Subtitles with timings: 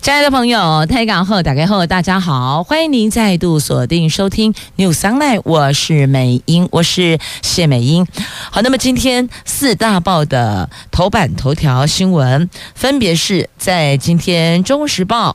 [0.00, 8.06] 亲爱的朋友，台港后打开后，大家好，欢迎您再度锁定收听 News Online，我是美英，我是谢美英。
[8.50, 15.32] 好，那么今天四大报的头版头条新闻，分别是在今天《中国时报》，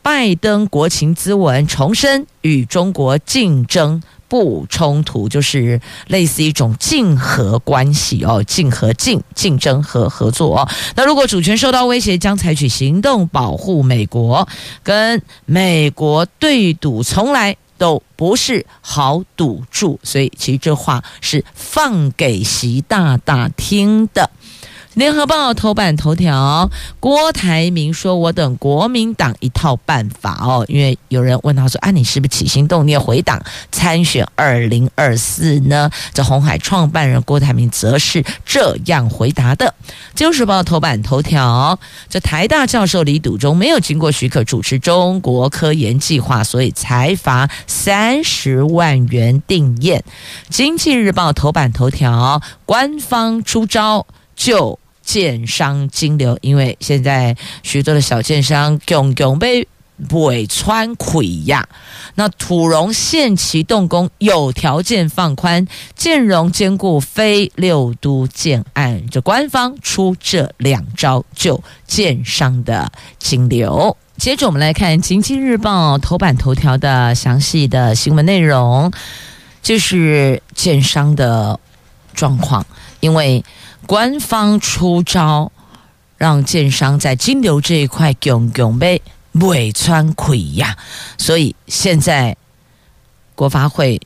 [0.00, 4.02] 拜登国情咨文重申与中国竞争。
[4.32, 10.66] 不冲突，就是类似一种竞合关系哦，竞合竞竞争和合作哦。
[10.96, 14.48] 那如果主权受到威胁，将采取行动保护美国，
[14.82, 24.30] 跟美国对赌从来都不是好赌注，所以其实这话是放给习大大听的。
[24.94, 39.74] 联合报头版头条，郭台铭说：“我等国民党一套办法哦。”因为有人问他说：“啊，你是不是起心动念回党参选二零二四呢？”这鸿海创办人郭台铭则是这样回答的。
[40.14, 41.78] 《自由时报》头版头条，
[42.10, 49.98] 这台大教授李笃中没有经过许可主持中国科研计划，所以裁罚三十万元定谳。
[50.50, 54.06] 《经济日报》头版头条，官方出招
[54.36, 54.78] 就。
[55.02, 59.66] 建商金流，因为现在许多的小建商共共被
[60.10, 61.68] 尾穿溃压，
[62.14, 73.96] 那土融限期动工，有条件放宽，建融兼顾非六都建案，这官方出这两招救建商的金流。
[74.16, 78.90] 接着我们来看《经济日报》头版头条的详细的新闻内容，
[79.62, 81.60] 就是建商的
[82.14, 82.64] 状况，
[83.00, 83.44] 因为。
[83.86, 85.50] 官方出招，
[86.16, 89.02] 让建商在金流这一块穷穷被
[89.32, 90.76] 尾穿溃呀，
[91.18, 92.36] 所以现在
[93.34, 94.00] 国发会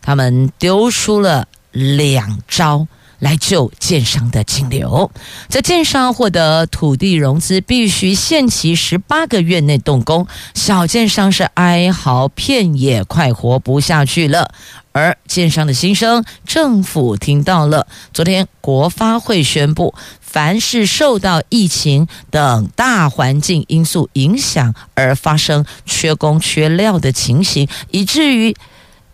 [0.00, 2.86] 他们丢出了两招
[3.18, 5.10] 来救建商的金流。
[5.48, 14.52] 在建商获得土地融资，必须限期十八个月内动工，小建商是哀嚎遍野，快活不下去了。
[14.92, 17.86] 而建商的心声，政府听到了。
[18.12, 28.56] 昨天国发会宣布，凡是受到疫情等大环境因素影响而发生缺工缺料的情形，以至于。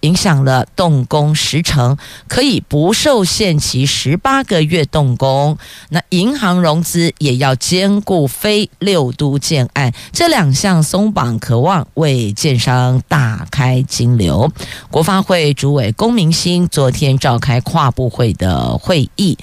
[0.05, 1.97] 影响了动工时程，
[2.29, 5.57] 可以不受限期十八个月动工。
[5.89, 14.53] 那银行融资也要兼顾非六都建案，这两项松绑，可望为建商打开金流。
[14.91, 19.39] 国发会主委龚明鑫昨天召开跨部会的会议，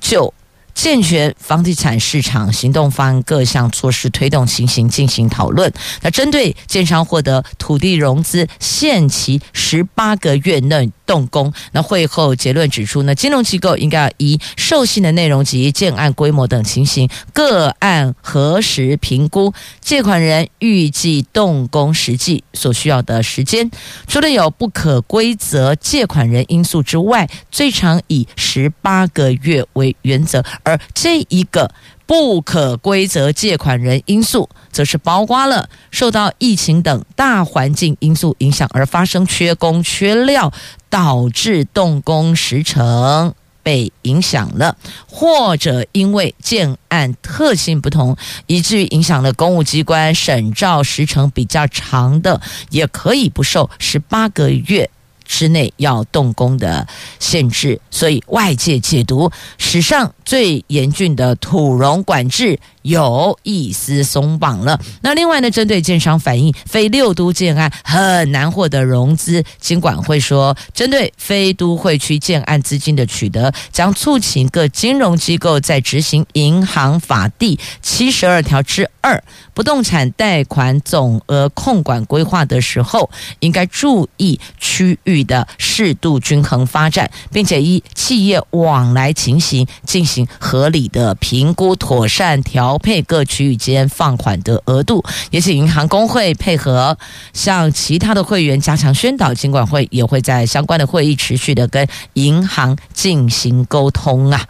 [0.00, 0.32] 就。
[0.78, 5.72] 健全房地产市场行动方案各项措施推动情形进行讨论。
[6.02, 23.70] 那针对建商获得土地融资限期十八个月内动工，那会后结论指出呢，金融机构应该要依授信的内容及建案规模等情形，个案核实评估借款人预计动工实际所需要的时间。
[24.06, 30.44] 除了有不可归责借款人因素之外，最长以十八个月为原则。
[30.62, 31.70] 而这一个
[32.08, 40.50] 不可归责借款人因素，则是包括了受到疫情等大环境因素影响而发生缺工缺料，
[40.88, 48.16] 导致动工时程被影响了，或者因为建案特性不同，
[48.46, 54.88] 以至于影响了公务机关审照时程比较长的，也可以不受十八个月。
[55.28, 56.84] 之内要动工的
[57.20, 64.80] 限制，所以外界解读史上最严峻的土融管制有一丝松绑了。
[65.02, 79.22] 那另外呢，针对建商反映非六都建案很难获得融资，金管会说，针对非都会区建案资金的取得，将促请各金融机构在执行银行法第七十二条之二
[79.52, 83.10] 不动产贷款总额控管规划的时候，
[83.40, 95.04] 应该注意区域的适度均衡发展，并且依企业往来情形进行合理的评估，妥善调配各区域间放款的额度。
[95.30, 96.96] 也请银行工会配合，
[97.32, 99.34] 向其他的会员加强宣导。
[99.34, 104.46] 尽管会也会在相关的会议持续的跟银行进行沟通啊。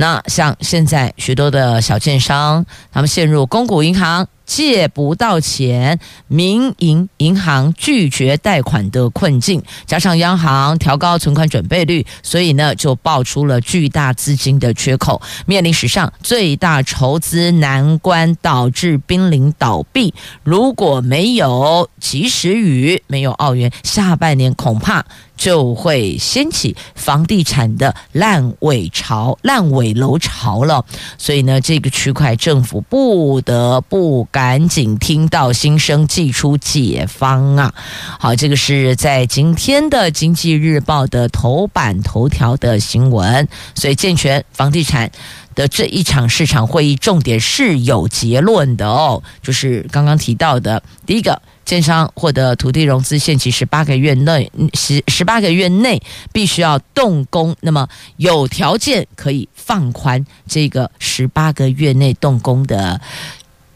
[0.00, 5.98] 那像现在许多的小建商，他们陷入公股银行借不到钱，
[6.28, 20.14] 民营银行拒绝贷款的困境，加上央行调高存款准备率，所以呢，就爆出了巨大资金的缺口，面临史上最大筹资难关，导致濒临倒闭。
[20.44, 25.04] 如果没有及时雨，没有澳元，下半年恐怕。
[25.38, 30.84] 就会掀起房地产的烂尾潮、烂尾楼潮了。
[31.16, 37.74] 所以呢，这个区块政府不得不赶紧听到心声，祭出解方啊！
[38.18, 43.48] 好，这个是在今天的《经济日报》的头版头条的新闻。
[43.74, 45.10] 所以，健全房地产
[45.54, 51.40] 的这一场市场会议，重点是有结论的哦，就是刚刚提到的第一个。
[51.68, 56.00] 建商获得土地融资限期十八个月内，十十八个月内
[56.32, 57.86] 必须要动工，那么
[58.16, 62.98] 有条件可以放宽这个十八个月内动工的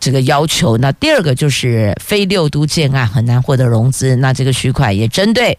[0.00, 0.78] 这个要求。
[0.78, 5.58] 那第二个就是非六都建案很难获得融资，那这个区块也针对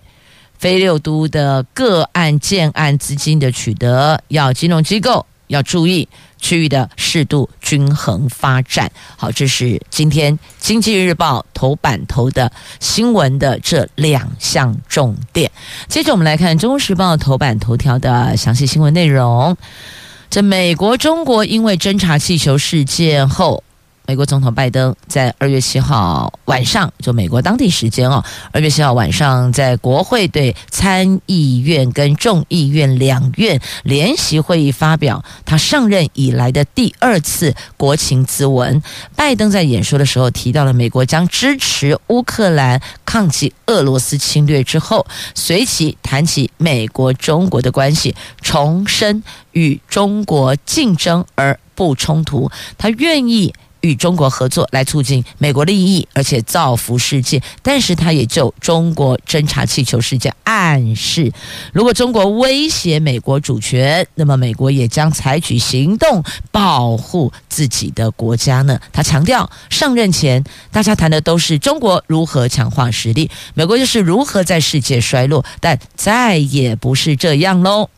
[0.57, 6.09] 非六都的个案建案资金的取得，要金融机构要注意。
[6.43, 12.51] 区域的适度均衡发展，好，这是今天《经济日报》头版头的
[12.81, 15.49] 新闻的这两项重点。
[15.87, 19.55] 接着我们来看《中时报》头版头条的详细新闻内容。
[20.29, 23.63] 这美国、中国因为侦察气球事件后。
[24.05, 28.21] 美国总统拜登在二月七号晚上，就美国当地时间哦，
[28.51, 38.83] 二月七号晚上，在国会对参议院跟众议院两院联席会议发表他上任以来的第二次国情咨文。
[39.15, 49.23] 拜登在演说的时候提到了美国将支持乌克兰抗击俄罗斯侵略之后，随即谈起美国中国的关系，重申
[49.53, 53.53] 与中国竞争而不冲突，他愿意。
[53.83, 57.41] 与中国合作来促进美国利益，而且造福世界。
[57.61, 61.31] 但是，他也就中国侦察气球事件暗示，
[61.73, 68.79] 如果中国威胁美国主权，那么美国也将采取行动保护自己的国家呢？
[68.93, 70.41] 他强调，上任前
[70.71, 77.89] 大家谈的都是中国如何强化实力，美国又是如何在世界衰落，但再也不是这样喽。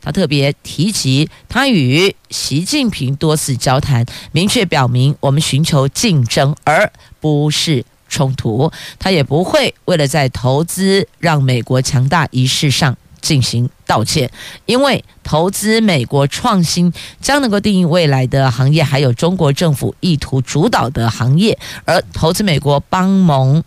[0.00, 8.70] 他特别提及，他与习近平多次交谈，明确表明我们寻求竞争而不是冲突。
[8.98, 14.30] 他也不会为了在投资让美国强大一事上进行道歉，
[14.66, 23.64] 因为投资美国创新将能够定义未来的行业，还有中国政府意图主导的行业，而投资美国帮盟。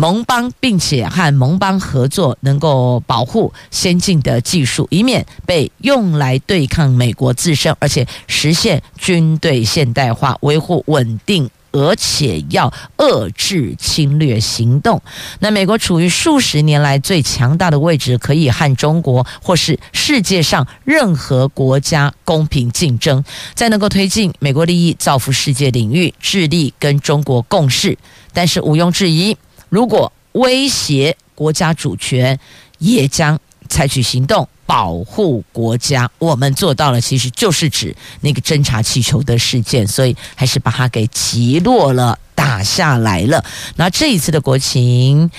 [0.00, 15.02] 盟邦，并且和盟邦合作，能够保护先进的技术，以免被用来对抗美国自身，而且实现军队现代化，维护稳定，而且要遏制侵略行动。
[15.40, 27.98] 那美国处于数十年来最强大的位置，可以和中国或是世界上任何国家公平竞争，在能够推进美国利益、造福世界领域，致力跟中国共事。
[28.32, 29.36] 但是毋庸置疑。
[29.70, 32.38] 如果威胁国家主权，
[32.78, 33.38] 也将
[33.68, 36.10] 采取行动保护国家。
[36.18, 43.42] 我们做到了，其实就是指那个侦察气球的事件，所以还是把它给击落了，打下来了。
[43.76, 45.30] 那这一次的国情，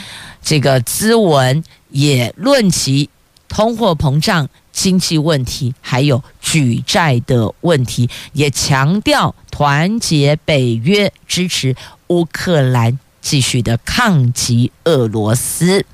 [0.42, 3.10] 这个咨文也论及
[3.48, 11.76] 通货膨胀、经济问题，还有举债的问题，也强调团结北约，支持
[12.08, 12.98] 乌克兰。
[13.22, 15.86] 继续的抗击俄罗斯。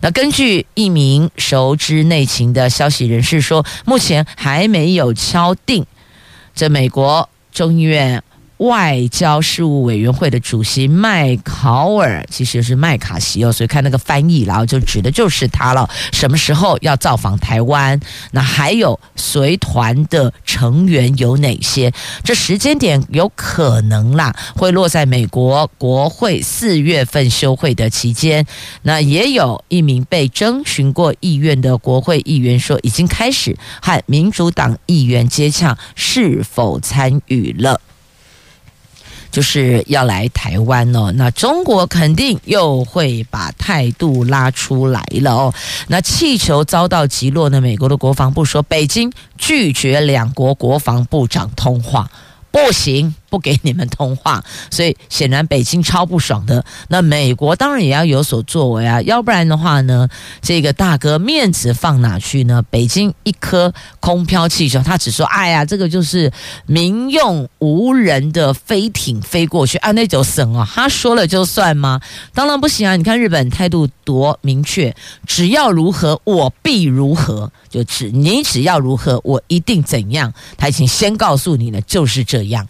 [0.00, 5.84] 那根据一名熟知内情的消息人士说，目前还没有敲定
[6.54, 8.22] 这美国众议院。
[8.58, 15.88] 外交事务委员会的主席麦考尔，其实是麦卡锡哦，所以看那个翻译，然后就指的就是他了。
[16.12, 18.00] 什么时候要造访台湾？
[18.30, 21.92] 那还有随团的成员有哪些？
[22.24, 28.46] 这时间点有可能啦，会落在美国国会四月份休会的期间。
[28.82, 37.80] 那也有一名被征询过意愿的国会议员说，已经开始和民主党议员接洽，是否参与了。
[39.30, 45.54] 就是要来台湾哦，那中国肯定又会把态度拉出来了哦。
[45.88, 47.60] 那气球遭到击落呢？
[47.60, 52.10] 美国的国防部说，北京拒绝两国国防部长通话，
[52.50, 53.14] 不行。
[53.28, 56.64] 不给你们通话， 所以显然北京超不爽的。
[56.88, 60.08] 那美国当然也要有所作为啊，要不然的话呢，
[60.40, 62.62] 这个大哥面子放哪去呢？
[62.70, 66.32] 北京一颗空飘气球，他只说：“哎呀，这个就是
[66.66, 72.00] 民用无人的飞艇飞过去啊，那就省啊。”他说了就算吗？
[72.34, 72.96] 当然不行啊！
[72.96, 74.94] 你看日本态度多明确，
[75.26, 80.32] 只要如何，我必如何，就只你只要如何，我一定怎样。
[80.56, 82.66] 他已经先告诉你了，就是这样。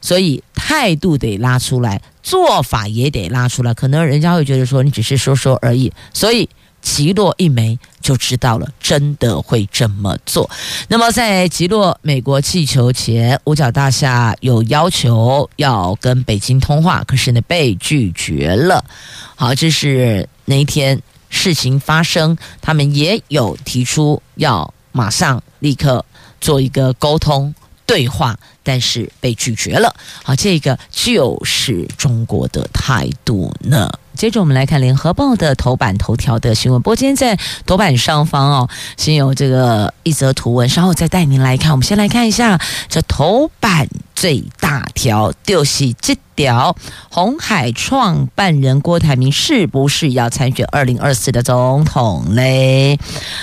[0.00, 3.74] 所以态度得拉出来，做法也得拉出来。
[3.74, 6.48] 可能人家会觉得说你只是说说而已，所以
[6.80, 10.48] 击落一枚就知道了，真的会这么做。
[10.88, 18.82] 那么在击落美国气球前，五角大厦有要求要跟北京通话，可是呢被拒绝了。
[19.36, 26.02] 好，这是那一天事情发生，他们也有提出要马上立刻
[26.40, 27.54] 做一个沟通。
[27.86, 28.38] 对话，
[28.70, 29.92] 但是被拒绝了。
[30.22, 33.90] 好，这个就是中国的态度呢。
[34.14, 36.80] 接着我们来看《联合报》的头版头条的新闻。
[36.80, 37.36] 不过今天在
[37.66, 41.72] 头版上方哦，先有这个一则图文，稍后再带您来看。
[41.72, 46.74] 我们先来看一下这头版最大条，就是这表
[47.10, 52.98] 红海创办人郭台铭是不是要参选二零二四的总统嘞？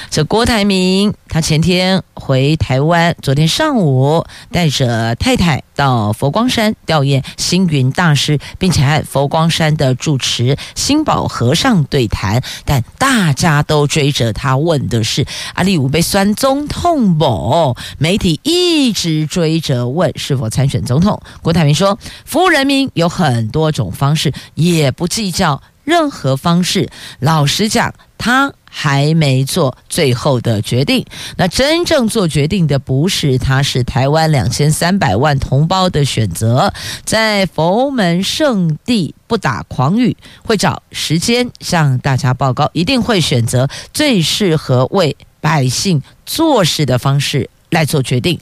[0.09, 10.57] 这郭台铭他前天回台湾，昨天上午带着太太到佛光山吊唁星云大师，并且和佛光山的住持。
[10.73, 15.23] 心宝和尚对谈，但大家都追着他问的是
[15.53, 17.77] 阿里武被酸总统不？
[17.99, 21.21] 媒体一直追着问是否参选总统。
[21.43, 26.89] 郭台铭说，服务人民有很多种方式，也不计较任何方式。
[27.19, 28.53] 老实讲，他。
[28.69, 31.03] 还没做最后的决定，
[31.37, 36.71] 那真正做决定的不是他，是台湾两千三百万同胞的选择。
[37.03, 48.39] 在佛门圣地不打诳语，会找时间向大家报告，一定会选择最适合为百姓做事的方式来做决定，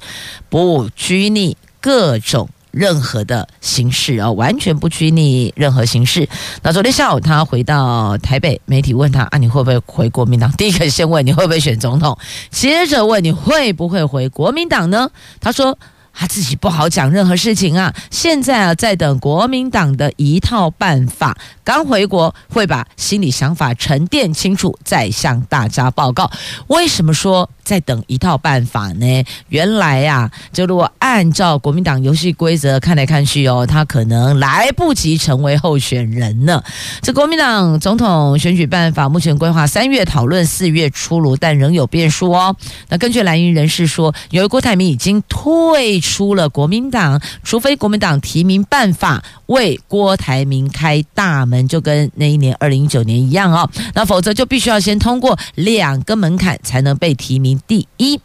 [0.50, 2.50] 不拘泥各种。
[2.76, 6.28] 任何的形式啊，完全不拘泥任何形式。
[6.62, 10.52] 那昨天下午他回到台北，媒体问他啊，你会不会回国民党？
[10.58, 12.18] 第一个先问你会不会选总统，
[12.52, 15.10] 接着问你会不会回国民党呢？
[15.40, 15.78] 他说。
[16.18, 26.32] 他自己不好讲任何事情啊，现在啊在等国民党的一套办法，刚回国会把心理想法沉淀清楚，再向大家报告。
[26.68, 29.24] 为什么说在等一套办法呢？
[29.50, 36.64] 原来呀、啊，就如果按照国民党游戏规则看来看去哦，他可能来不及成为候选人呢。
[37.02, 42.56] 这国民党总统选举办法目前规划三月讨论，四月出炉，但仍有变数哦。
[42.88, 46.00] 那根据蓝营人士说，由于郭台铭已经退。
[46.06, 57.60] 出了国民党，除非国民党提名办法为郭台铭开大门，就跟那一年二零一九年一样哦，那否则就必须要先通过两个门槛才能被提名。
[57.68, 58.20] 第一，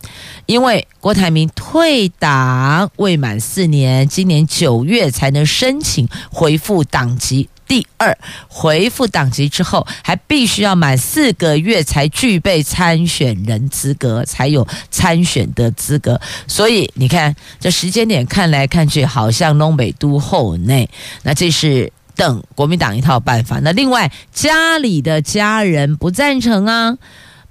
[0.45, 7.49] 因为郭台铭退党未满四年，今年九月才能申请恢复党籍。
[7.71, 16.21] 第二，回复党籍之后，还必须要满四个月才具备参选人资格，才有参选的资格。
[16.49, 20.91] 所以你看，这时间点看来看去，好像东北都后内。
[21.23, 23.61] 那这是等国民党一套办法。
[23.61, 26.99] 那另外，家里的家人不赞成啊。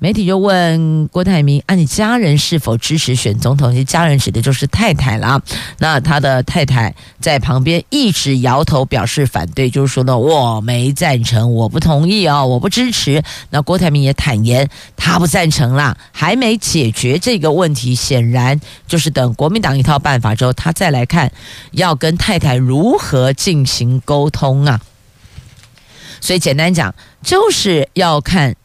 [0.02, 3.76] 媒体就问郭台铭：“啊，你家人是否支持选总统？
[3.76, 5.42] 你家人指的就是太太了啊。
[5.80, 13.22] 那他的太太在旁边一直摇头表示反对，就是说呢，我没赞成，我不同意哦，我不支持。
[13.50, 21.30] 那郭台铭也坦言，他不赞成啦，还没解决这个问题，显然就是等国民党一套办法之后，他再来看
[21.72, 24.80] 要跟太太如何进行沟通啊。
[26.22, 28.56] 所以简单讲，就是要看。”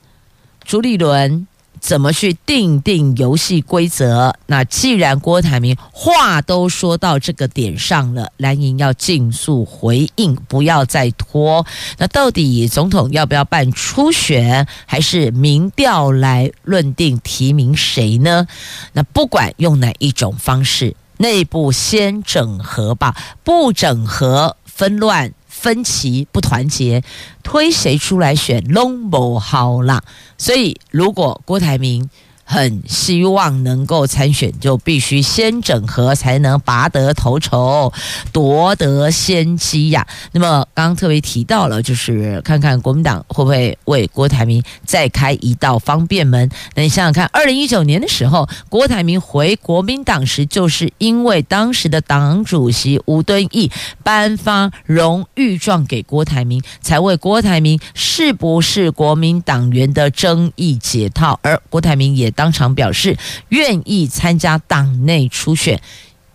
[0.64, 1.47] 朱立伦
[1.78, 4.35] 怎么去定定游戏规则？
[4.47, 11.66] 那既然郭台铭话都说到这个点上了，蓝营要尽速回应，不要再拖。
[11.99, 18.47] 那到底总统要不要办初选，还是民调来论定提名谁呢？
[18.94, 25.30] 那不管用哪一种方式，内部先整合吧，不整合纷乱。
[25.56, 27.02] 分歧不团结，
[27.44, 30.02] 推谁出来选拢不好啦。
[30.37, 32.11] 所以，如果郭台铭
[32.47, 37.91] 很希望能够参选，就必须先整合，才能拔得头筹，
[38.33, 40.07] 夺得先机呀。
[40.33, 46.49] 那么刚刚特别提到了，就是看看国民党会不会为郭台铭再开一道方便门。
[46.75, 53.73] 那你想想看，二零一九年的时候，郭台铭回国民党时，就是因为当时的党主席吴敦义
[54.03, 62.31] 颁发荣誉状给郭台铭，才为郭台铭是不是国民党员的争议解套，而郭台铭也。
[62.35, 63.17] 当当场表示
[63.49, 65.81] 愿意参加党内初选，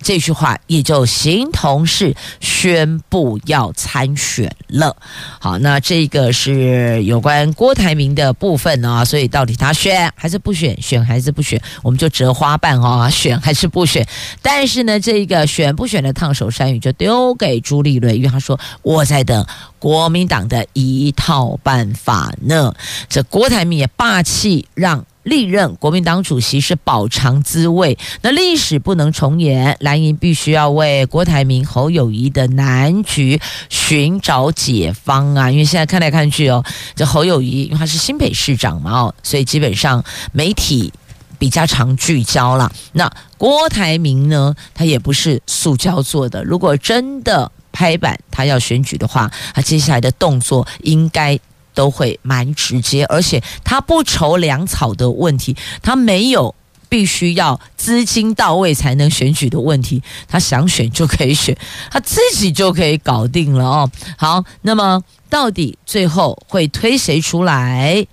[0.02, 4.98] 这句话也就形同是宣布要参选了。
[5.40, 14.08] 好，那这个是有关郭台铭的部分啊，所以到底他选还是不选，选还是不选，我们就折花瓣啊，选还是不选？
[14.42, 19.46] 但是呢，这个选不选的烫手山芋就丢给朱立伦，因为他说我在等
[19.78, 22.74] 国民党的一套办法呢。
[23.08, 25.06] 这郭台铭也霸气让。
[25.30, 35.50] 历任国民党主席是饱尝滋味，那历史不能重演，蓝营必须要为郭台铭、侯友谊的难局寻找解方啊！
[35.50, 36.64] 因为现在看来看去哦，
[36.96, 40.92] 这侯友谊因为他是新北市长嘛哦，所以基本上媒体
[41.38, 42.72] 比较常聚焦了。
[42.94, 51.40] 那郭台铭呢，他也不是塑胶做的，如果真的拍板他要选举的话，他接下来的动作应该。
[51.80, 56.54] 都会蛮直接，而且他不愁粮草的问题，他没有
[56.90, 61.58] 必须要资金到位才能选举的问题，他想选就可以选，
[61.90, 63.90] 他自己就可以搞定了哦。
[64.18, 68.06] 好，那么到底最后会推谁出来？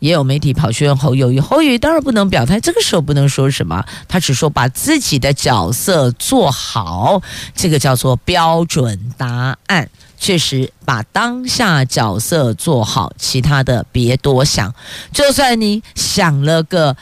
[0.00, 7.22] 也有媒体跑去问侯友谊，侯友谊当然不能表态，这个时候不能说什么，他只说把自己的角色做好，
[7.56, 9.88] 这个叫做标准答案。
[10.18, 14.74] 确实把当下角色做好，其他的别多想。
[15.12, 16.96] 就算你想了个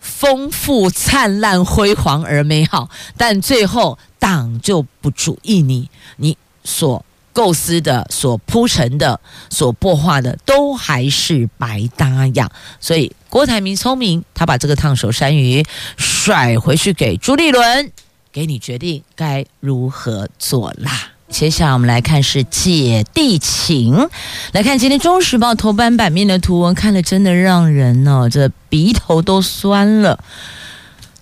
[0.00, 12.50] 丰富、灿烂、辉煌而美好，但最后党就不注意你，你所构思的、所铺陈的、所破化的，都还是白搭呀。
[12.80, 15.64] 所以郭台铭聪明，他把这个烫手山芋
[15.96, 17.92] 甩回去给朱立伦，
[18.32, 21.12] 给你决定该如何做啦。
[21.28, 24.08] 接下来我们来看是姐弟情，
[24.52, 30.20] 来看今天《中时报》头版版面的图文，看了真的让人哦，这鼻头都酸了。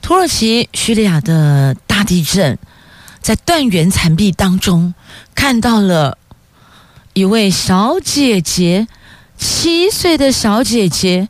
[0.02, 2.58] 土耳其叙利亚的大地震，
[3.22, 4.92] 在断垣残壁当中
[5.34, 6.18] 看到了
[7.14, 8.86] 一位小姐姐，
[9.38, 11.28] 七岁的小姐姐，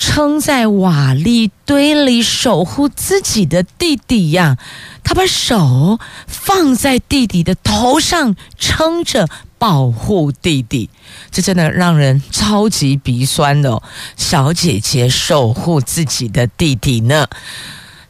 [0.00, 4.56] 撑在瓦砾堆里守护自己的弟弟呀。
[5.04, 10.88] 他把手放在弟弟的头上，撑着保护弟弟，
[11.30, 13.82] 这真的让人超级鼻酸哦。
[14.16, 17.28] 小姐姐守护自己的弟弟呢。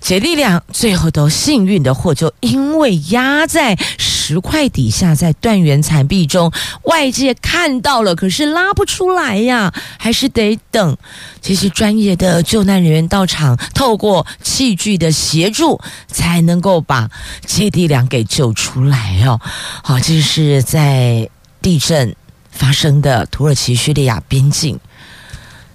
[0.00, 6.50] 姐弟俩最后都幸运的获救，因为压在石块底下，在断垣残壁中，
[6.84, 10.96] 外界看到了，可是拉不出来呀，还是得等
[11.42, 17.10] 这些专业的救难人员到场，透过器具的协助，才能够把
[17.44, 19.38] 姐弟俩给救出来哦。
[19.82, 21.28] 好，这是在
[21.60, 22.16] 地震
[22.50, 24.80] 发生的土耳其叙利亚边境，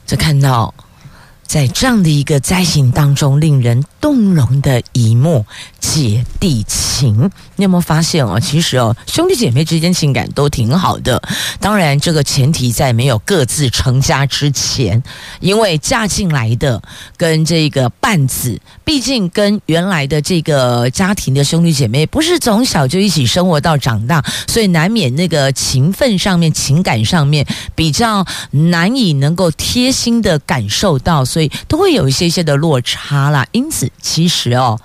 [0.07, 0.73] 这看到。
[1.45, 5.45] 在这样的一个灾情当中，令人动容的一幕，
[5.79, 8.39] 姐弟情，你有没有发现哦？
[8.39, 11.21] 其实哦，兄弟姐妹之间情感都挺好的。
[11.59, 15.01] 当然，这个前提在没有各自成家之前，
[15.39, 16.81] 因为嫁进来的
[17.15, 31.25] 跟这个伴子，毕竟跟原来的这个家庭的兄弟姐妹不是从小就一起生活到长大，所以难免那个情分上面、情感上面比较难以能够贴心的感受到。
[31.25, 34.79] 所以都会有一些些的落差啦，因此其实哦，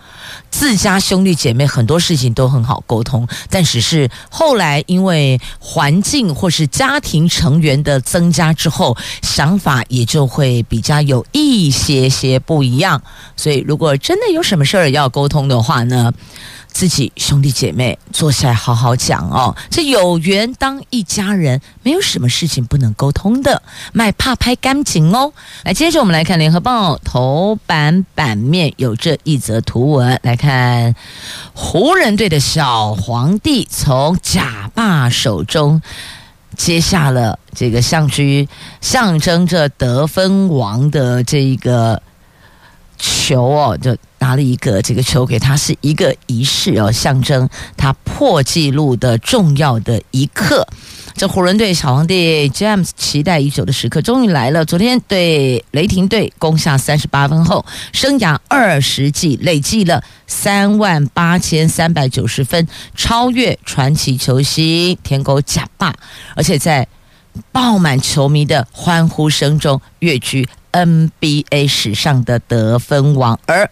[0.51, 13.01] 自家兄弟姐妹很多事情都很好沟通，但只是后来因为环境或是家庭成员的增加之后，想法也就会比较有一些些不一样。
[13.37, 16.13] 所以如果真的有什么事儿要沟通的话呢，
[16.69, 25.33] 自己兄弟姐妹坐下来好好讲哦，这有缘当一家人，没有什么事情不能沟通的，卖怕拍干净哦。
[25.65, 30.95] 来，接着我们来看联合报头版版面有这一则图文，来看
[31.55, 35.83] 湖人队的小皇帝从贾爸手中
[36.57, 38.49] 接下了这个相居，
[38.81, 42.03] 象征着得分王的这一个。
[43.01, 50.67] 球哦，就拿了一个这个球给他，是一个仪式哦，象征他破纪录的重要的一刻。
[51.15, 54.65] 这湖人队小皇帝 James 期待已久的时刻终于来了。
[54.65, 65.95] 昨天对雷霆队攻下三十八分后，生涯二十季累计了三万八千三百九十分，超越传奇球星天狗贾霸，
[66.37, 66.87] 而且在
[67.53, 73.39] 爆满球迷的欢呼声中跃居 NBA 史上的得分王。
[73.47, 73.71] 而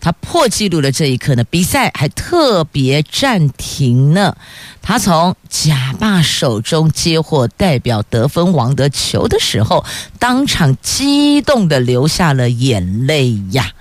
[0.00, 4.36] 他破纪录的这一刻呢，比赛还特别暂停呢。
[4.80, 9.84] 他从贾霸手中接获代表得分王的球的时候，
[10.18, 13.72] 当场激动的流下了眼泪呀。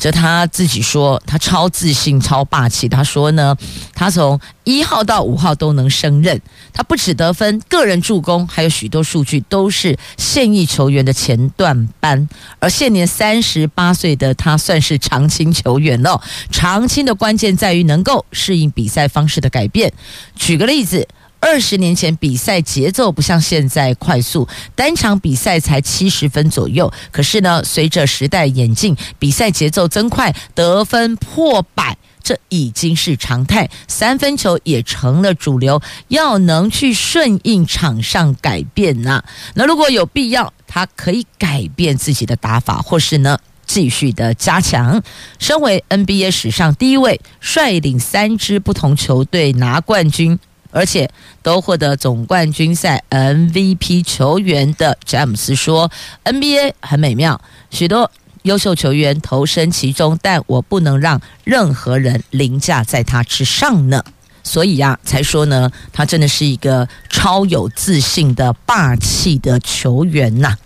[0.00, 2.88] 这他自己说，他超自信、超霸气。
[2.88, 3.54] 他说呢，
[3.94, 6.40] 他从一号到五号都能胜任。
[6.72, 12.26] 他不止得分，个人助攻还有许多数据都是现役球员的前段班。
[12.58, 16.22] 而现年三十八岁的他，算是长青球员了。
[16.50, 19.92] 长青的关键在于能够适应比赛方式的改变。
[20.34, 21.06] 举个例子。
[21.40, 26.92] 二十年前比赛节奏不像现在快速，单场比赛才七十分左右。
[27.10, 33.68] 可是呢，随着时代演进，比赛节奏增快，得分破百，这已经是常态。
[33.88, 39.24] 三分球也成了主流，要能去顺应场上改变呐。
[39.54, 45.02] 那如果有必要，他可以改变自己的打法，或是呢继续的加强。
[45.38, 50.38] 身为 NBA 史上第一位率领三支不同球队拿冠军。
[50.70, 51.10] 而且
[51.42, 55.90] 都获得总冠军赛 MVP 球员的詹姆斯说
[56.24, 58.10] ：“NBA 很美妙，许多
[58.42, 64.04] 优秀球员投身其中，但我不能让任何人凌驾在他之上呢。
[64.42, 70.56] 所以呀、才说呢，他真的是一个超有自信的霸气的球员呐。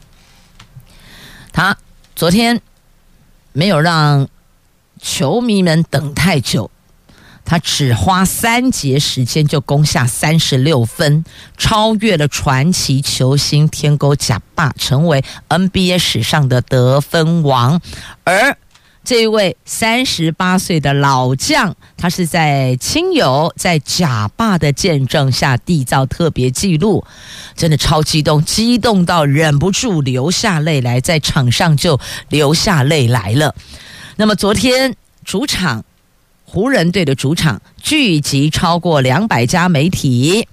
[1.52, 1.76] 他
[2.14, 2.60] 昨天
[3.52, 4.28] 没有让
[5.00, 6.70] 球迷们等太久。”
[7.44, 11.24] 他只花三节时间就攻下三十六分，
[11.58, 17.80] 超越了传奇球星天狗贾霸，成为 NBA 史上的得分王。
[18.24, 18.56] 而
[19.04, 27.04] 这一位三十八岁的老将，他是在亲友在贾霸的见证下缔造特别纪录，
[27.54, 33.54] 真的超激动，激动到忍不住流下泪来，在场上就流下泪来了。
[34.16, 35.84] 那么昨天主场。
[36.54, 40.46] 湖人队的主场聚集超过两百家媒体，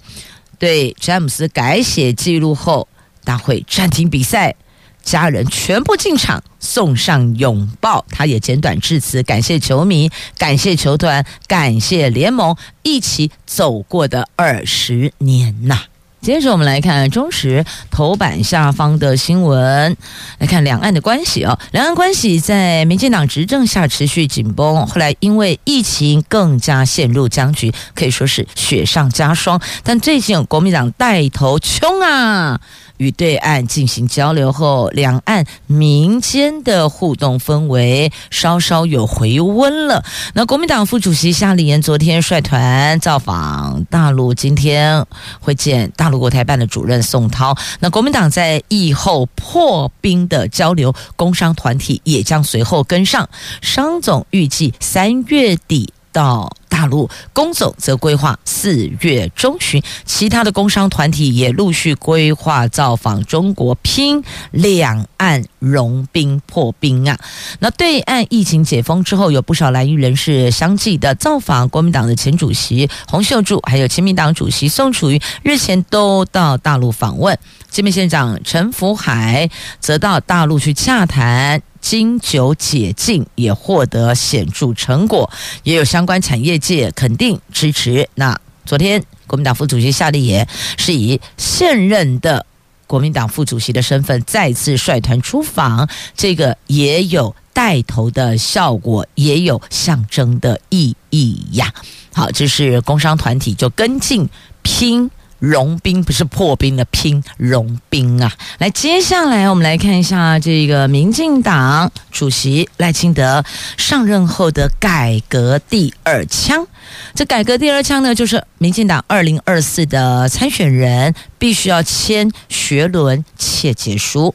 [0.58, 2.88] 对詹姆斯改写记录后，
[3.22, 4.56] 大会暂停比赛，
[5.04, 15.82] 家人全部进场送上拥抱，他也简短致辞，感谢球迷，感谢球团，感谢联盟一起走过的二十年呐。
[16.22, 19.96] 接着我们来看中时头版下方的新闻，
[20.38, 21.58] 来看两岸的关系哦。
[21.72, 29.60] 两岸关系在民进党执政下持续紧绷，后来因为疫情更加陷入僵局，可以说是雪上加霜。
[29.82, 32.60] 但最近国民党带头冲啊！
[33.02, 40.04] 与对岸进行交流后，两岸民间的互动氛围稍稍有回温了。
[40.34, 45.04] 那国民党副主席夏立言昨天率团造访大陆，今天
[45.40, 47.56] 会见大陆国台办的主任宋涛。
[47.80, 53.28] 那国民党在疫后破冰的交流，工商团体也将随后跟上。
[53.60, 56.52] 商总预计三月底到。
[56.72, 67.16] 大陆工总则规划四月中旬，其他的工商团体也陆续规划造访中国，拼两岸融冰破冰啊！
[67.60, 77.38] 那对岸疫情解封之后，有不少蓝营人士相继的造访，国民党的前主席洪秀柱，还有亲民党主席宋楚瑜，日前都到大陆访问。
[77.70, 79.48] 金门县长陈福海
[79.78, 81.62] 则到大陆去洽谈。
[81.82, 85.30] 金九解禁也获得显著成果，
[85.64, 88.08] 也有相关产业界肯定支持。
[88.14, 92.46] 那昨天国民党副主席夏立言是以现任的
[92.86, 101.74] 国民党副主席的身份再次率团出访，这个也有带头的效果，也有象征的意义呀。
[102.14, 104.28] 好，这是工商团体就跟进
[104.62, 105.10] 拼。
[105.42, 108.32] 融冰不是破冰的拼，融冰啊！
[108.58, 113.44] 来，接下来我们来看一下这个民进党主席赖清德
[113.76, 116.64] 上任后的改革第二枪。
[117.12, 124.32] 这改革第二枪呢，就是民进党二零二四的参选人必须要签学轮切结书。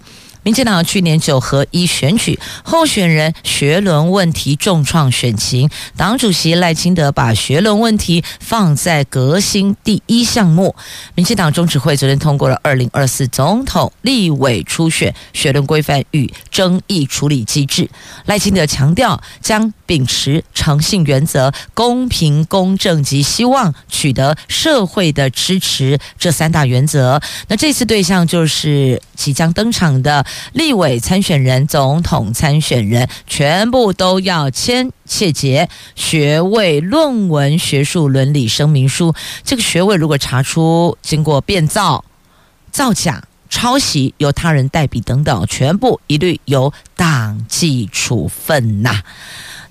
[0.47, 10.73] 民进党去年九合一选举候选人学伦问题重创选情，党主席赖清德把学伦问题放在革新第一项目。
[11.15, 17.89] 民进党中指会昨天通过了二零二四总统、立委初选学伦规范与争议处理机制。
[18.23, 27.21] 赖清德强调，将秉持诚信原则、公平公正及希望取得社会的支持这三大原则。
[27.49, 39.13] 那这次对象就是即将登场的立委参选人、总统参选人，全部都要签切结学位论文学术伦理声明书。
[39.43, 42.03] 这个学位如果查出经过变造、
[42.71, 49.01] 造假、抄袭、由他人代笔等等，全部一律由党纪处分呐。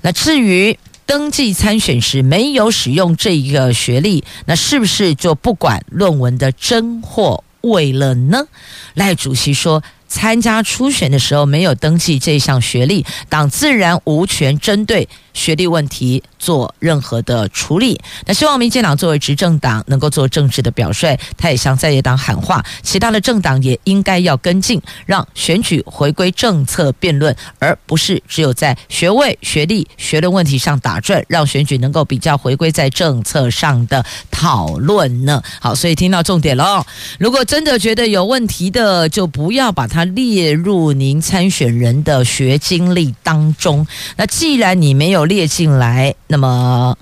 [0.03, 8.47] 那至于登记参选时没有使用这一个学历，那是不是就不管论文的真或伪了呢？
[8.95, 9.83] 赖主席说。
[10.09, 18.01] 参加初选的时候没有登记这项学历，党自然无权针对学历问题做任何的处理。
[18.27, 35.43] 那希望民进党作为执政党能够做政治的表率，他也向在野党喊话，其他的政党也应该要跟进，让选举回归政策辩论，而不是只有在学位、学历、学论问题上打转，让选举能够比较回归在政策上的讨论呢。
[35.61, 36.87] 好，所以听到重点了，
[37.19, 39.87] 如果真的觉得有问题的，就不要把。
[39.87, 43.87] 它列入您参选人的学经历当中。
[44.17, 46.97] 那既然你没有列进来，那么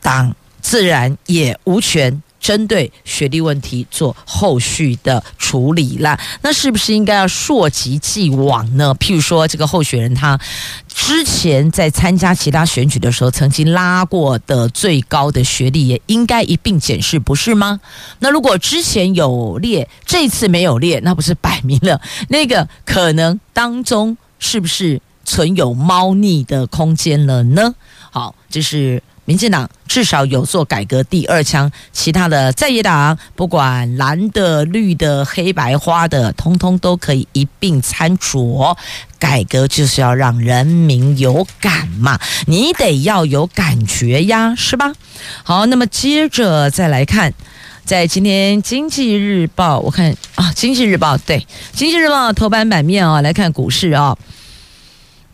[0.00, 6.18] 党自然也无权针对学历问题做后续的处理了。
[6.40, 8.94] 那是不是应该要溯及既往呢？
[8.98, 10.38] 譬如说，这个候选人他
[10.88, 17.80] 之前在参加其他选举的时候，曾经拉过的最高的学历，也应该一并检视，不是吗？
[18.18, 27.74] 那如果之前有列，这次没有列，那不是摆明了那个可能当中是不是存有猫腻的空间了呢？
[28.10, 29.02] 好，这是。
[29.24, 38.76] 民进党至少有做改革第二枪，其他的在野党不管蓝的、绿的、黑白花的，通通都可以一并参酌。
[39.20, 44.92] 改革就是要让人民有感嘛，你得要有感觉呀，是吧？
[45.44, 47.32] 好，那么接着再来看，
[47.84, 51.38] 在今天《经济日报》，我看啊，《经济日报》对，
[51.72, 54.18] 《经济日报》头版版面啊，来看股市啊，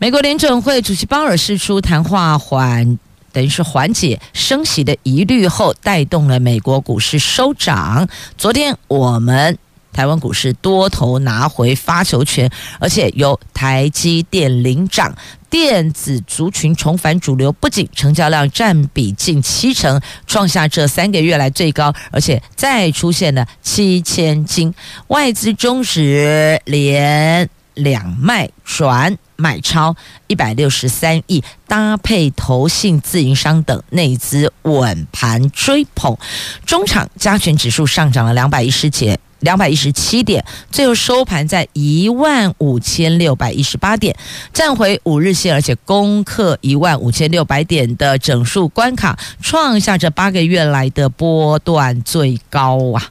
[0.01, 2.97] 美国联准会主席鲍尔释出谈话缓。
[3.33, 8.07] 等于是缓解升息的疑虑后，带动了美国股市收涨。
[8.37, 9.57] 昨天我们
[9.91, 15.13] 台湾股市多头拿回发球权，而且由台积电领涨，
[15.49, 24.73] 电子族群重返主流，不仅成交量占比近七成，创下这三个月来最高，而且再出现了七千金，
[25.07, 29.17] 外资中时连两卖转。
[29.39, 29.95] 买超
[30.27, 36.17] 一百六十三亿，搭配投信自营商等内资稳盘追捧，
[36.65, 44.15] 中场加权指数上涨了两百一十点，两百一十七点，最后收盘在一万五千六百一十八点，
[44.53, 53.09] 站回五日线，而且攻克一万五千六百点的整数关卡，创下这八个月来的波段最高啊！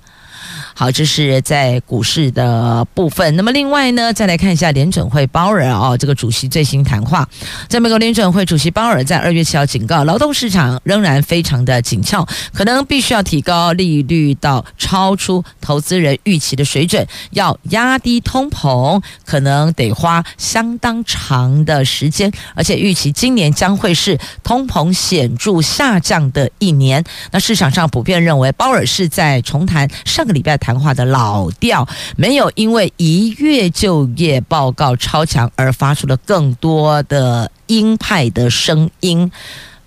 [0.78, 3.34] 好，这是在股市的部分。
[3.34, 7.28] 那么另外呢，再来看一下联准会鲍尔哦，这个主席最新谈话。
[7.68, 27.02] 在美国联准会主席鲍尔在二月七号警告，劳动市场仍然非常的紧俏，可能必须要提高利率到超出投资人预期的水准，要压低通膨，可能得花相当长的时间，而且预期今年将会是通膨显著下降的一年。
[27.32, 30.56] 那市场上普遍认为，鲍尔是在重谈上个礼拜。
[30.68, 39.32] 谈话的老调，没有因为一月就业报告超强而发出了更多的鹰派的声音。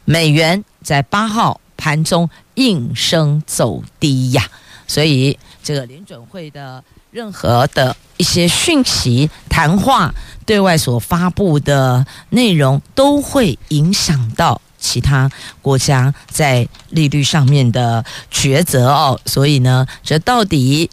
[0.06, 4.44] 美元在八号盘中应声走低呀，
[4.88, 10.12] 所以这个联准会的任何的一些讯息、谈话
[10.48, 14.60] 对外所发布的内容，都会影响到。
[14.82, 20.90] 其他国家在利率上面的抉择哦，所以呢，这到底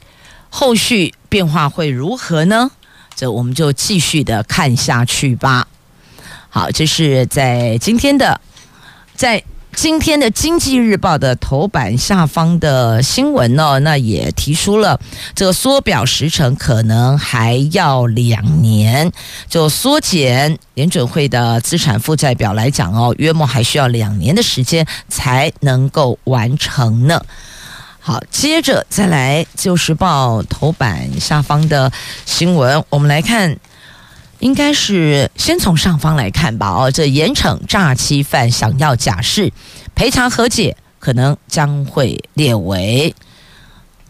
[0.48, 2.70] 后续变化会如何呢？
[3.16, 5.66] 这我们就继续的看下去吧。
[6.48, 8.40] 好，这是在今天的
[9.16, 9.42] 在。
[9.80, 14.98] 今天的《经济日报》的头版下方的新闻呢，那也提出了
[15.36, 19.12] 这个缩表时程可能还要两年，
[19.48, 27.22] 就缩减联准会的资产负债表来讲哦，约莫还需要两年的时间才能够完成呢。
[28.00, 31.92] 好，接着再来《自由时报》头版下方的
[32.26, 33.56] 新闻，我们来看
[34.40, 36.68] 应该是先从上方来看吧。
[36.68, 39.52] 哦，这严惩诈欺犯想要假释
[39.94, 43.14] 赔偿和解，可能将会列为。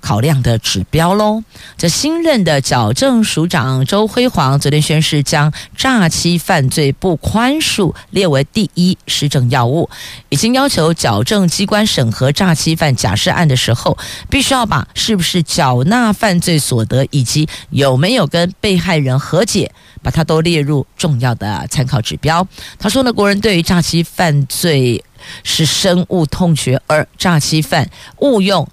[0.01, 1.43] 考量的指标喽。
[1.77, 9.91] 这新任的矫正署长周辉煌昨天宣誓，将诈欺犯罪不宽恕列为第一施政要务，
[10.29, 13.99] 已经要求矫正机关审核诈欺犯假释案的时候，
[14.31, 22.47] 必须要把是不是缴纳犯罪所得以及有没有跟被害人和解，把它都列入重要的参考指标。
[22.79, 25.05] 他说呢，国人对于诈欺犯罪
[25.43, 28.69] 是深恶痛绝，而诈欺犯误用。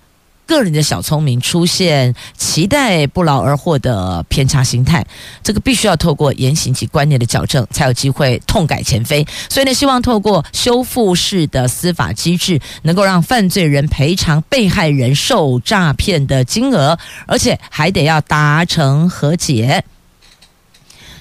[0.47, 5.03] 个人的小聪明出现期待不劳而获的偏差心态，
[5.41, 9.25] 这个必须要透过言行及观念的矫正，才有机会痛改前非。
[9.49, 19.83] 所以呢，希望透过修复式的司法机制，能够让犯罪人赔偿被害人受诈骗的金额，而且还得要达成和解，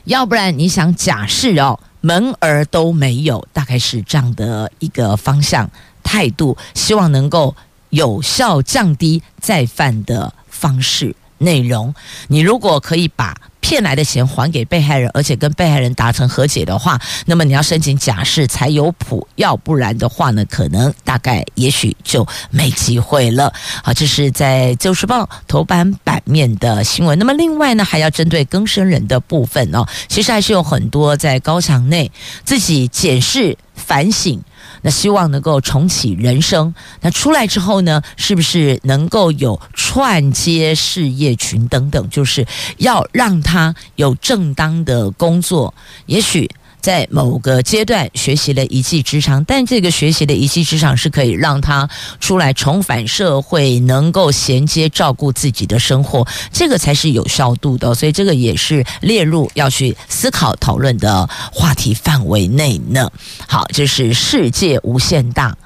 [0.04, 3.46] 要不然你想假释哦，门儿都没有。
[3.52, 5.70] 大概是这样的一个方向
[6.02, 7.54] 态度，希望能够。
[7.90, 11.94] 有效降低再犯的方式内容。
[12.26, 13.32] 你如果可以把
[13.64, 23.50] 骗来的钱还给被害人，而且跟被害人达成和解的话，那么你要申请假释才有谱，要不然的话呢，可能大概也许就没机会了。
[23.82, 27.18] 好，这是在《旧时报》头版版面的新闻。
[27.18, 32.12] 那么另外呢，还要针对更生人的部分哦，其实还是有很多在高墙内
[32.44, 34.38] 自己检视反省。
[34.84, 36.74] 那希望能够重启人生。
[37.00, 42.08] 那出来之后呢，是不是能够有串接事业群等等？
[42.10, 45.72] 就是要让他有正当的工作，
[46.04, 46.50] 也许。
[46.84, 51.88] 在某个阶段学习了一技之长，但这个学习的一技之长是可以让他
[52.20, 57.94] 出来重返社会，能够衔接照顾自己的生活，这个才是有效度的。
[57.94, 63.10] 所以这个也是列入要去思考讨论的话题范围内呢。
[63.48, 65.56] 好，这是世界无限大，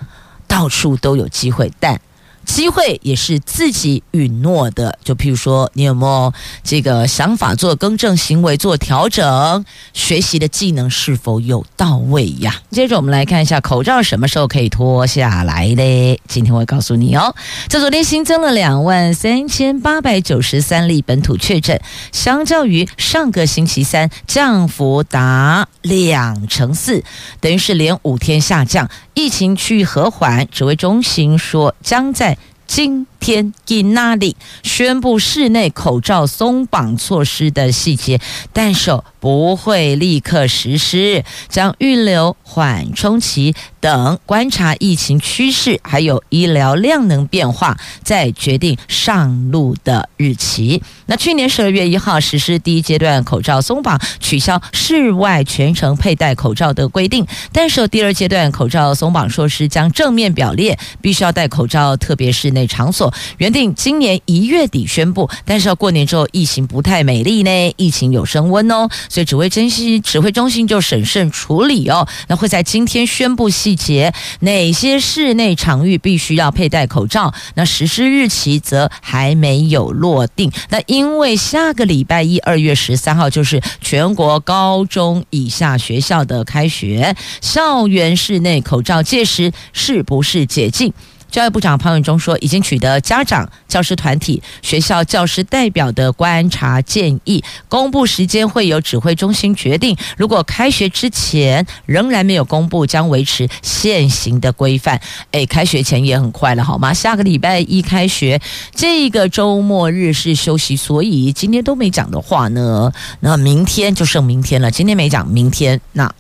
[0.46, 2.00] 到处都有机会，但。
[2.48, 6.32] 机会也是自己允诺的，就譬如说，你有没有
[6.64, 9.64] 这个想法做更正行为、做调整？
[9.92, 12.62] 学习的技能是否有到位呀？
[12.70, 16.18] 接着我们来看一下，口罩什么时候可以脱下来嘞？
[16.26, 17.36] 今天我会告诉你哦。
[17.68, 21.80] 在昨天新增了两万三千八百九十三例本土确诊，
[22.12, 27.04] 相较于上个星期三降幅达两成四，
[27.40, 28.88] 等于是连五天下降。
[29.14, 32.37] 疫情趋于和缓，指挥中心说将在
[32.68, 38.18] 金天在哪里宣布室内口罩松绑措施的细节，
[38.54, 50.82] 但是不会立刻实施，将预留缓冲期，等观察疫情趋势，还有医疗量能变化，再决定上路的日期。
[51.04, 63.12] 那去年十二月一号实施第一阶段口罩松绑，取消室外全程佩戴口罩的规定，但是第二阶段口罩松绑措施将正面表列必须要戴口罩，特别室内场所。
[63.38, 80.50] 原定今年一月底宣布，但是要过年之后疫情不太美丽呢，疫情有升温哦，所以指挥中心指挥中心就审慎处理哦，那会在今天宣布细节，哪些室内场域必须要佩戴口罩，那实施日期则还没有落定。
[80.70, 90.92] 那因为下个礼拜一二月十三号就是全国高中以下学校的开学，校园室内口罩届时是不是解禁？
[91.30, 99.96] 教育部长潘文忠说，已经取得家长、教师团体、学校教师代表的观察建议，公布时间会由指挥中心决定。
[100.16, 105.00] 如果开学之前仍然没有公布，将维持现行的规范。
[105.32, 106.94] 诶，开学前也很快了，好吗？
[106.94, 108.40] 下个礼拜一开学，
[108.74, 114.70] 这个周末日是休息，所以今天都没讲的话呢，那明天就剩明天了。
[114.70, 116.12] 今天没讲，明天那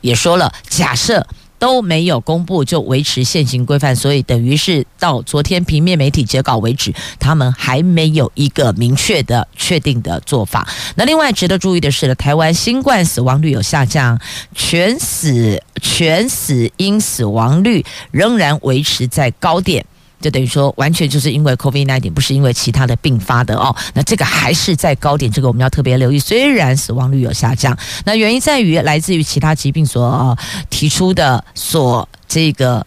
[0.00, 1.26] 也说了，假设。
[1.64, 10.68] 都没有公布就维持现行规范，所以等于是到昨天平面媒体截稿为止，他们还没有一个明确的确定的做法。
[10.94, 14.20] 那另外值得注意的是呢，台湾新冠死亡率有下降，
[14.54, 19.86] 全死全死因死亡率仍然维持在高点。
[20.24, 23.76] 就等于说，完全就是因为 COVID-19，不是因为其他的并发的哦。
[23.92, 26.18] 那这个还是在高点，这个我们要特别留意。
[26.18, 30.34] 虽然死亡率有下降，那原因在于来自于其他疾病所
[30.70, 32.86] 提出的所这个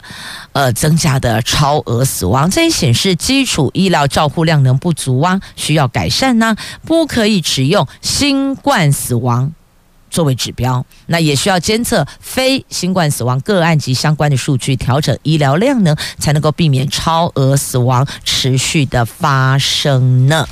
[0.52, 6.56] 呃增加的超额死亡，这也显示基础医疗照护量能不足啊，需要改善呢、
[6.88, 9.54] 不可以只用新冠死亡。
[10.10, 20.48] 作为指标，那也需要监测非新冠死亡个案及相关的数据，调整医疗量能，才能够避免超额死亡持续的发生呢。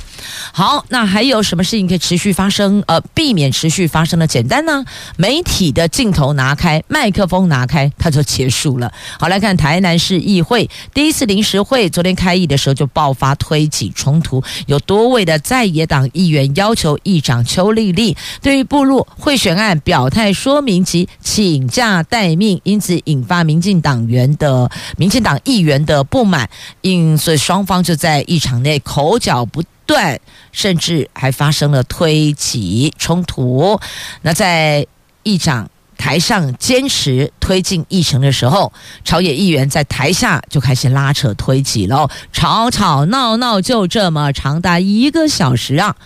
[0.52, 2.82] 好，那还有什么事情可以持续发生？
[2.86, 4.82] 呃，避免持续发生的简单呢？
[5.16, 8.90] 媒体的镜头拿开，麦克风拿开，它就结束了。
[9.20, 26.48] 好，来看台南市议会第一次临时会，昨天开议的时候就爆发推挤冲突，有多位的在野党议员要求议长邱丽丽对于步入贿选案表态说明其请假待命，因此引发民进党员的民进党议员的不满，
[26.82, 30.20] 因所以双方就在议场内口角不断，
[30.52, 33.80] 甚至还发生了推挤冲突。
[34.22, 34.86] 那在
[35.24, 35.68] 议长
[35.98, 38.72] 台上坚持推进议程的时候，
[39.04, 45.96] 朝野议员在台下就开始拉扯推挤喽，吵吵闹闹就这么长达一个小时啊！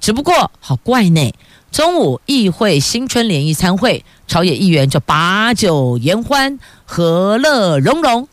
[0.00, 1.34] 只不过好怪呢，
[1.70, 8.26] 中午议会新春联谊餐会，朝野议员就把酒言欢，和乐融融，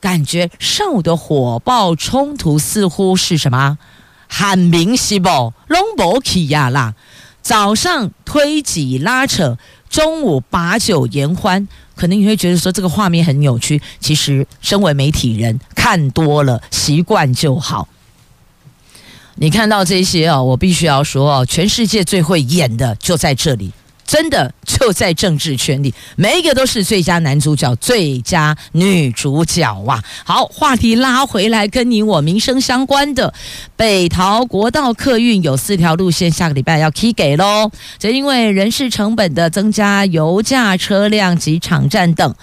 [0.00, 3.76] 感觉上午的火爆冲突似乎是什么？
[4.26, 5.28] 喊明是不
[5.66, 6.94] 拢无去呀啦！
[7.42, 9.58] 早上推挤拉扯，
[9.90, 13.80] 中午把酒言欢，可能你会觉得说这个画面很扭曲。
[14.00, 17.86] 其实，身为媒体人，看多了习惯就好。
[19.40, 23.70] 你看到这些哦，我必须要说哦，全世界最会演的就在这里。
[24.04, 30.02] 真的就在政治圈里，每一个都是最佳男主角、最佳女主角啊！
[30.24, 33.34] 好，话题拉回来，跟你我民生相关的
[33.76, 37.70] 北桃国道客运有四条路线，下个礼拜要 K 给喽。
[37.98, 42.34] 这因为人事成本的增加、油价、车辆及场站等。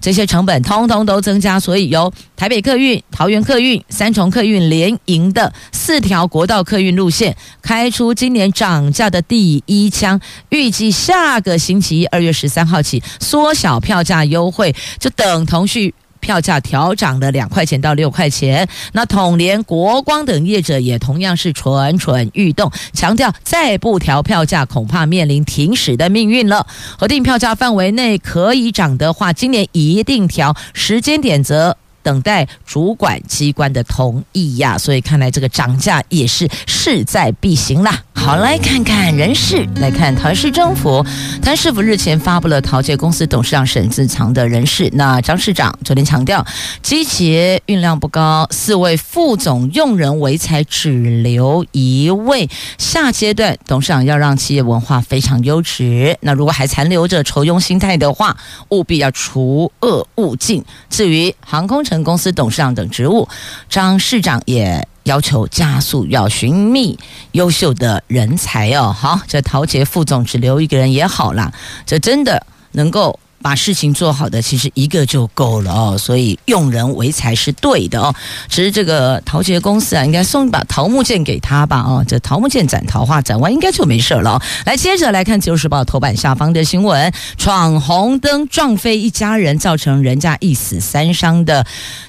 [0.00, 10.20] 这些成本通通都增加，所以由台北客运、桃园客运、三重客运联营的四条国道客运路线开出今年涨价的第一枪，
[10.50, 15.92] 预计下个星期二月十三号起缩小票价优惠，就等同于。
[16.26, 26.66] 票价调涨了两块钱到六块钱，那统联、国光等业者也同样是蠢蠢欲动，强调再不调票价，恐怕面临停驶的命运了。
[26.98, 31.76] 核定票价范围内可以涨的话，今年一定调，时间点则。
[32.06, 38.00] 等待主管机关的同意呀，所以看来这个涨价也是势在必行啦。
[38.14, 41.04] 好，来看看人事，来看桃园市政府，
[41.42, 44.88] 桃园市府日前发布了桃捷公司董事长沈自强的人事。
[44.92, 46.46] 那张市长昨天强调，
[46.80, 52.48] 机捷运量不高，四位副总用人为才只留一位。
[52.78, 56.16] 下阶段董事长要让企业文化非常优质。
[56.20, 58.36] 那如果还残留着酬庸心态的话，
[58.68, 60.64] 务必要除恶务尽。
[60.88, 61.95] 至于航空城。
[62.02, 63.28] 公司董事长等职务，
[63.68, 66.98] 张市长也要求加速要寻觅
[67.32, 68.92] 优秀的人才哦。
[68.92, 71.52] 好，这陶杰副总只留一个人也好啦，
[71.84, 73.18] 这真的能够。
[73.46, 78.12] 把事情做好的，其实一个就够了哦，所以用人为才是对的哦。
[78.48, 84.42] 其实这个陶杰公司啊，应该送一把桃木剑给他吧哦，这桃木剑斩桃花斩完，应该就没事了哦。
[84.64, 91.64] 来，接着来看《自由时报》头版下方的新闻：闯红灯撞飞一家人，造成人家一死三伤的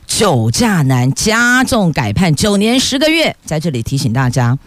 [0.08, 3.36] 酒驾男加重改判九年十个月。
[3.46, 4.58] 在这里提醒大家，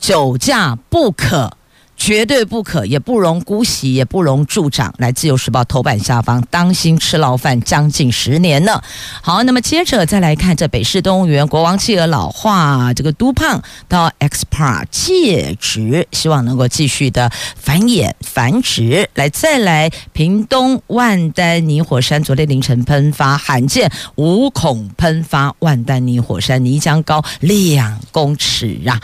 [0.00, 1.52] 酒驾不可。
[1.96, 4.94] 绝对不可，也不容姑息，也不容助长。
[4.98, 8.84] 来，《自由时报》头版下方，当心吃牢饭将近十年了。
[9.22, 19.08] 好，那么接着再来看这北市动物园国王企鹅老化，这个都胖到 X par 戒指，希望能够继续的繁衍繁殖。
[19.14, 29.00] 来，再来屏东万丹泥火山，昨天凌晨喷发，罕见无孔喷发，万丹泥火山泥浆高两公尺啊！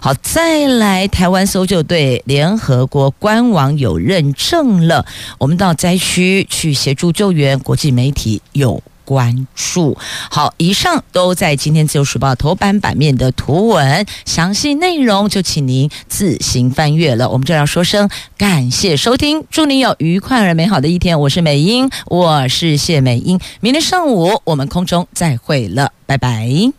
[0.00, 2.22] 好，再来台湾搜救队。
[2.28, 5.06] 联合国官网有认证了，
[5.38, 9.96] 我们到灾区去协助救援，国际媒体有关注。
[10.30, 17.30] 好，以上都在今天自由时报头版版面的图文，详细内容就请您自行翻阅了。
[17.30, 21.18] 我们就要说声感谢收听，祝您有愉快而美好的一天。
[21.18, 26.78] 我是美英，我是谢美英，明天上午我们空中再会了，拜拜。